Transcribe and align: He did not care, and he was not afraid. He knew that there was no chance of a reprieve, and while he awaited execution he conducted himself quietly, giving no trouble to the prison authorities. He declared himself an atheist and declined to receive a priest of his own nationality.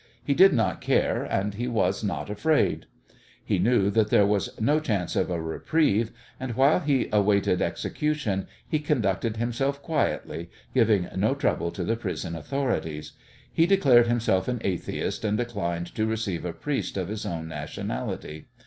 He 0.25 0.33
did 0.33 0.51
not 0.51 0.81
care, 0.81 1.21
and 1.25 1.53
he 1.53 1.67
was 1.67 2.03
not 2.03 2.31
afraid. 2.31 2.87
He 3.45 3.59
knew 3.59 3.91
that 3.91 4.09
there 4.09 4.25
was 4.25 4.59
no 4.59 4.79
chance 4.79 5.15
of 5.15 5.29
a 5.29 5.39
reprieve, 5.39 6.09
and 6.39 6.55
while 6.55 6.79
he 6.79 7.07
awaited 7.11 7.61
execution 7.61 8.47
he 8.67 8.79
conducted 8.79 9.37
himself 9.37 9.79
quietly, 9.83 10.49
giving 10.73 11.07
no 11.15 11.35
trouble 11.35 11.69
to 11.73 11.83
the 11.83 11.95
prison 11.97 12.35
authorities. 12.35 13.11
He 13.53 13.67
declared 13.67 14.07
himself 14.07 14.47
an 14.47 14.59
atheist 14.63 15.23
and 15.23 15.37
declined 15.37 15.93
to 15.93 16.07
receive 16.07 16.45
a 16.45 16.53
priest 16.53 16.97
of 16.97 17.07
his 17.07 17.23
own 17.23 17.47
nationality. 17.47 18.47